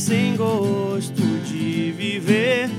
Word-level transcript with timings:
sem 0.00 0.34
gosto 0.34 1.22
de 1.44 1.92
viver. 1.92 2.70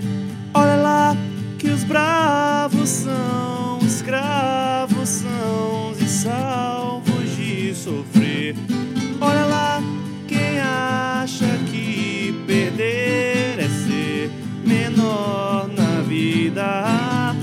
Olha 0.55 0.75
lá 0.75 1.15
que 1.59 1.67
os 1.67 1.83
bravos 1.83 2.89
são 2.89 3.77
escravos, 3.85 5.07
são 5.07 5.94
e 5.99 6.05
salvos 6.05 7.35
de 7.35 7.75
sofrer. 7.75 8.55
Olha 9.21 9.45
lá 9.45 9.84
quem 10.27 10.59
acha 10.59 11.45
que 11.71 12.34
perder 12.47 13.59
é 13.59 13.69
ser 13.85 14.31
menor 14.66 15.67
na 15.67 16.02
vida. 16.02 17.35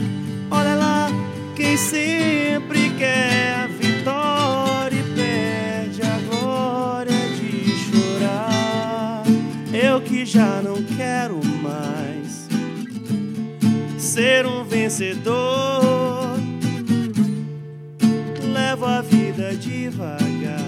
Olha 0.50 0.74
lá 0.74 1.08
quem 1.54 1.76
sempre 1.76 2.90
quer. 2.98 3.37
Que 10.08 10.24
já 10.24 10.62
não 10.62 10.82
quero 10.96 11.38
mais 11.62 12.48
ser 13.98 14.46
um 14.46 14.64
vencedor. 14.64 16.38
Levo 18.42 18.86
a 18.86 19.02
vida 19.02 19.54
devagar 19.54 20.58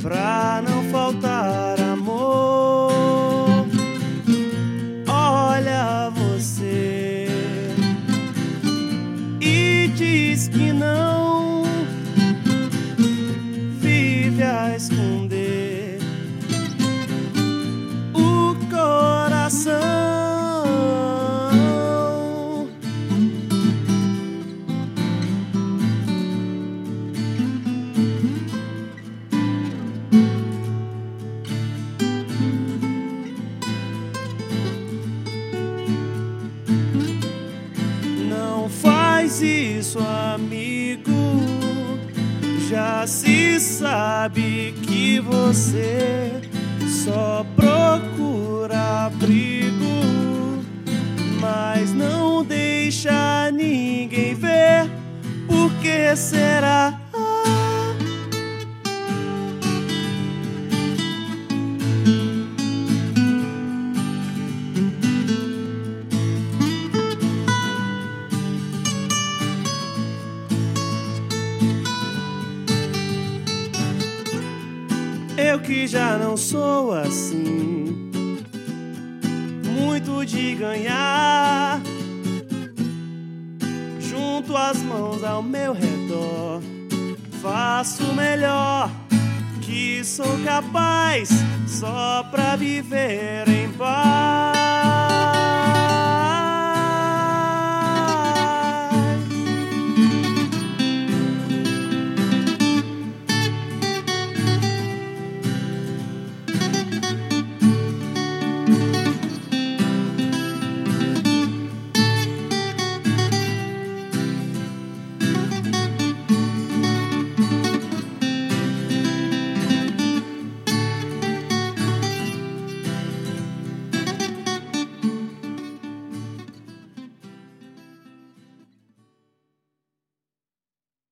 pra 0.00 0.62
não 0.62 0.84
faltar 0.84 1.80
amor. 1.80 3.66
Olha 5.08 6.08
você 6.10 7.26
e 9.40 9.90
diz 9.96 10.46
que 10.46 10.72
não 10.72 11.07
faz 39.28 39.42
isso, 39.42 39.98
amigo. 39.98 41.12
Já 42.70 43.06
se 43.06 43.60
sabe 43.60 44.74
que 44.82 45.20
você 45.20 46.40
só 47.04 47.44
procura 47.54 49.06
abrigo, 49.06 50.64
mas 51.40 51.92
não 51.92 52.42
deixa 52.42 53.50
ninguém 53.50 54.34
ver. 54.34 54.90
Por 55.46 55.70
que 55.82 56.16
será? 56.16 56.98
Eu 75.40 75.60
que 75.60 75.86
já 75.86 76.18
não 76.18 76.36
sou 76.36 76.92
assim, 76.92 78.10
muito 79.64 80.26
de 80.26 80.56
ganhar. 80.56 81.80
Junto 84.00 84.56
as 84.56 84.78
mãos 84.78 85.22
ao 85.22 85.40
meu 85.40 85.72
redor, 85.72 86.60
faço 87.40 88.12
melhor 88.14 88.90
que 89.62 90.02
sou 90.04 90.38
capaz, 90.44 91.28
só 91.68 92.24
pra 92.32 92.56
viver 92.56 93.48
em 93.48 93.70
paz. 93.74 93.97